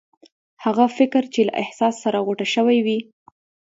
[0.63, 2.99] هغه فکر چې له احساس سره غوټه شوی وي.